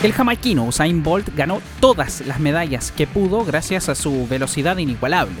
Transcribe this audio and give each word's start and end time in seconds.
El 0.00 0.12
jamaiquino 0.12 0.64
Usain 0.64 1.02
Bolt 1.02 1.34
ganó 1.34 1.60
todas 1.80 2.20
las 2.24 2.38
medallas 2.38 2.92
que 2.92 3.08
pudo 3.08 3.44
gracias 3.44 3.88
a 3.88 3.96
su 3.96 4.28
velocidad 4.28 4.76
inigualable. 4.78 5.34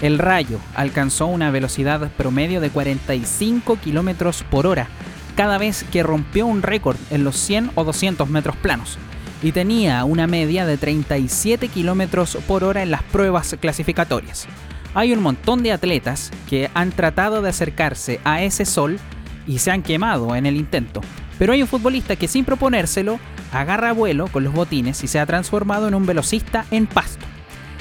El 0.00 0.18
rayo 0.18 0.60
alcanzó 0.74 1.26
una 1.26 1.50
velocidad 1.50 2.10
promedio 2.12 2.62
de 2.62 2.70
45 2.70 3.76
kilómetros 3.76 4.44
por 4.44 4.66
hora 4.66 4.88
cada 5.36 5.58
vez 5.58 5.84
que 5.92 6.02
rompió 6.02 6.46
un 6.46 6.62
récord 6.62 6.96
en 7.10 7.22
los 7.22 7.36
100 7.36 7.72
o 7.74 7.84
200 7.84 8.30
metros 8.30 8.56
planos 8.56 8.96
y 9.42 9.52
tenía 9.52 10.02
una 10.04 10.26
media 10.26 10.64
de 10.64 10.78
37 10.78 11.68
kilómetros 11.68 12.38
por 12.46 12.64
hora 12.64 12.82
en 12.82 12.90
las 12.90 13.02
pruebas 13.02 13.56
clasificatorias. 13.60 14.48
Hay 14.94 15.12
un 15.12 15.22
montón 15.22 15.62
de 15.62 15.72
atletas 15.72 16.30
que 16.48 16.70
han 16.72 16.92
tratado 16.92 17.42
de 17.42 17.50
acercarse 17.50 18.20
a 18.24 18.42
ese 18.42 18.64
sol 18.64 18.98
y 19.46 19.58
se 19.58 19.70
han 19.70 19.82
quemado 19.82 20.34
en 20.34 20.46
el 20.46 20.56
intento. 20.56 21.02
Pero 21.38 21.52
hay 21.52 21.62
un 21.62 21.68
futbolista 21.68 22.16
que 22.16 22.28
sin 22.28 22.44
proponérselo 22.44 23.18
agarra 23.52 23.92
vuelo 23.92 24.26
con 24.26 24.44
los 24.44 24.52
botines 24.52 25.02
y 25.04 25.06
se 25.06 25.20
ha 25.20 25.26
transformado 25.26 25.88
en 25.88 25.94
un 25.94 26.06
velocista 26.06 26.66
en 26.70 26.86
pasto. 26.86 27.24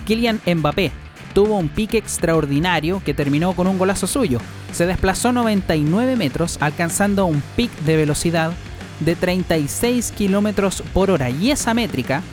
Kylian 0.05 0.39
Mbappé 0.45 0.91
tuvo 1.33 1.57
un 1.57 1.69
pique 1.69 1.97
extraordinario 1.97 3.01
que 3.03 3.13
terminó 3.13 3.53
con 3.53 3.67
un 3.67 3.77
golazo 3.77 4.07
suyo. 4.07 4.39
Se 4.71 4.85
desplazó 4.85 5.31
99 5.31 6.15
metros 6.15 6.57
alcanzando 6.61 7.25
un 7.25 7.41
pic 7.55 7.71
de 7.81 7.97
velocidad 7.97 8.53
de 8.99 9.15
36 9.15 10.13
kilómetros 10.17 10.81
por 10.93 11.11
hora 11.11 11.29
y 11.29 11.51
esa 11.51 11.73
métrica 11.73 12.23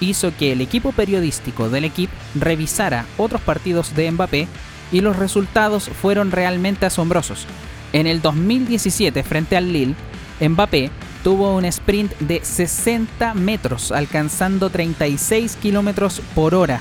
hizo 0.00 0.32
que 0.36 0.52
el 0.52 0.60
equipo 0.60 0.92
periodístico 0.92 1.68
del 1.68 1.84
equipo 1.84 2.12
revisara 2.34 3.04
otros 3.16 3.40
partidos 3.40 3.94
de 3.94 4.10
Mbappé 4.10 4.48
y 4.90 5.00
los 5.00 5.16
resultados 5.16 5.88
fueron 5.88 6.30
realmente 6.30 6.86
asombrosos. 6.86 7.46
En 7.92 8.06
el 8.06 8.20
2017 8.20 9.22
frente 9.22 9.56
al 9.56 9.72
Lille, 9.72 9.94
Mbappé 10.40 10.90
tuvo 11.22 11.56
un 11.56 11.64
sprint 11.64 12.16
de 12.18 12.40
60 12.42 13.34
metros 13.34 13.92
alcanzando 13.92 14.70
36 14.70 15.56
kilómetros 15.56 16.20
por 16.34 16.54
hora 16.54 16.80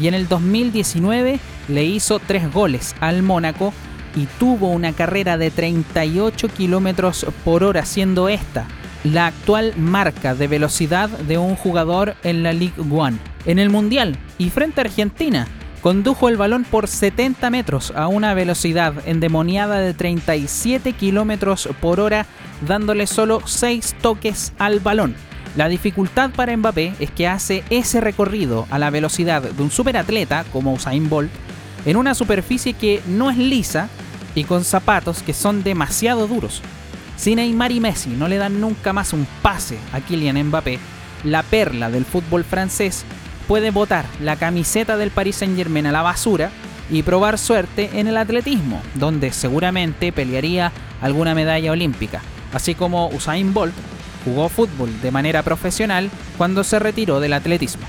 y 0.00 0.08
en 0.08 0.14
el 0.14 0.28
2019 0.28 1.40
le 1.68 1.84
hizo 1.84 2.18
3 2.18 2.52
goles 2.52 2.94
al 3.00 3.22
Mónaco 3.22 3.72
y 4.14 4.26
tuvo 4.38 4.70
una 4.70 4.92
carrera 4.92 5.36
de 5.38 5.50
38 5.50 6.48
kilómetros 6.48 7.26
por 7.44 7.62
hora, 7.64 7.84
siendo 7.84 8.28
esta 8.28 8.66
la 9.04 9.26
actual 9.26 9.74
marca 9.76 10.34
de 10.34 10.48
velocidad 10.48 11.08
de 11.08 11.38
un 11.38 11.54
jugador 11.54 12.16
en 12.24 12.42
la 12.42 12.52
League 12.52 12.82
One. 12.90 13.18
En 13.44 13.58
el 13.58 13.70
Mundial 13.70 14.16
y 14.38 14.50
frente 14.50 14.80
a 14.80 14.84
Argentina, 14.84 15.46
condujo 15.86 16.28
el 16.28 16.36
balón 16.36 16.64
por 16.64 16.88
70 16.88 17.48
metros 17.48 17.92
a 17.94 18.08
una 18.08 18.34
velocidad 18.34 18.92
endemoniada 19.06 19.78
de 19.78 19.94
37 19.94 20.94
kilómetros 20.94 21.68
por 21.80 22.00
hora, 22.00 22.26
dándole 22.66 23.06
solo 23.06 23.40
6 23.46 23.94
toques 24.02 24.52
al 24.58 24.80
balón. 24.80 25.14
La 25.54 25.68
dificultad 25.68 26.30
para 26.30 26.56
Mbappé 26.56 26.94
es 26.98 27.12
que 27.12 27.28
hace 27.28 27.62
ese 27.70 28.00
recorrido 28.00 28.66
a 28.68 28.80
la 28.80 28.90
velocidad 28.90 29.42
de 29.42 29.62
un 29.62 29.70
superatleta 29.70 30.44
como 30.52 30.72
Usain 30.72 31.08
Bolt 31.08 31.30
en 31.84 31.96
una 31.96 32.16
superficie 32.16 32.72
que 32.72 33.00
no 33.06 33.30
es 33.30 33.38
lisa 33.38 33.88
y 34.34 34.42
con 34.42 34.64
zapatos 34.64 35.22
que 35.22 35.34
son 35.34 35.62
demasiado 35.62 36.26
duros. 36.26 36.62
Si 37.16 37.36
Neymar 37.36 37.70
y 37.70 37.78
Messi 37.78 38.10
no 38.10 38.26
le 38.26 38.38
dan 38.38 38.60
nunca 38.60 38.92
más 38.92 39.12
un 39.12 39.24
pase 39.40 39.78
a 39.92 40.00
Kylian 40.00 40.48
Mbappé, 40.48 40.80
la 41.22 41.44
perla 41.44 41.90
del 41.90 42.04
fútbol 42.04 42.42
francés 42.42 43.04
puede 43.46 43.70
botar 43.70 44.06
la 44.20 44.36
camiseta 44.36 44.96
del 44.96 45.10
Paris 45.10 45.36
Saint-Germain 45.36 45.86
a 45.86 45.92
la 45.92 46.02
basura 46.02 46.50
y 46.90 47.02
probar 47.02 47.38
suerte 47.38 47.90
en 47.94 48.06
el 48.06 48.16
atletismo, 48.16 48.80
donde 48.94 49.32
seguramente 49.32 50.12
pelearía 50.12 50.72
alguna 51.00 51.34
medalla 51.34 51.72
olímpica, 51.72 52.22
así 52.52 52.74
como 52.74 53.08
Usain 53.08 53.52
Bolt 53.52 53.74
jugó 54.24 54.48
fútbol 54.48 54.90
de 55.00 55.10
manera 55.10 55.42
profesional 55.42 56.10
cuando 56.36 56.64
se 56.64 56.78
retiró 56.78 57.20
del 57.20 57.32
atletismo. 57.32 57.86